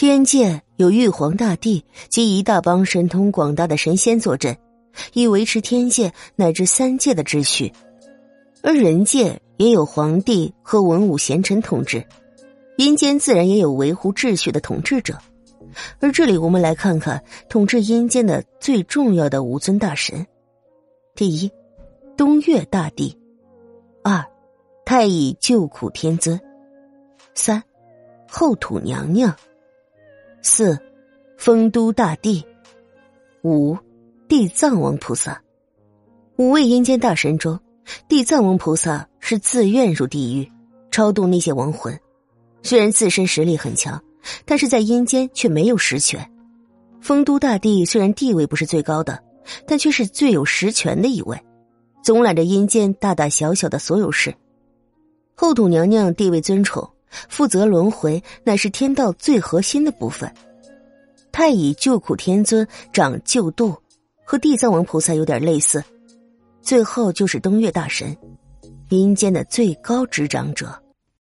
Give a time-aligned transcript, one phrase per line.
[0.00, 4.56] 天界有玉皇大帝及一大帮神通广大的神仙坐镇，
[5.12, 7.70] 以维持天界乃至三界的秩序；
[8.62, 12.02] 而人界也有皇帝和文武贤臣统治，
[12.78, 15.18] 阴间自然也有维护秩序的统治者。
[15.98, 20.26] 而这里，我们来看看统治阴间的最重要的五尊大神：
[21.14, 21.50] 第一，
[22.16, 23.14] 东岳大帝；
[24.02, 24.24] 二，
[24.86, 26.38] 太乙救苦天尊；
[27.34, 27.62] 三，
[28.26, 29.30] 后土娘娘；
[30.42, 30.78] 四，
[31.36, 32.42] 丰都大帝；
[33.42, 33.76] 五，
[34.28, 35.40] 地藏王菩萨。
[36.36, 37.58] 五位阴间大神中，
[38.08, 40.50] 地藏王菩萨是自愿入地狱，
[40.90, 41.98] 超度那些亡魂，
[42.62, 44.02] 虽然自身实力很强。
[44.44, 46.30] 但是在阴间却没有实权。
[47.00, 49.18] 丰都大帝虽然地位不是最高的，
[49.66, 51.42] 但却是最有实权的一位，
[52.02, 54.34] 总揽着阴间大大小小的所有事。
[55.34, 56.86] 后土娘娘地位尊崇，
[57.28, 60.32] 负责轮回，乃是天道最核心的部分。
[61.32, 63.76] 太乙救苦天尊掌救度，
[64.24, 65.82] 和地藏王菩萨有点类似。
[66.62, 68.16] 最后就是东岳大神，
[68.88, 70.79] 阴间的最高执掌者。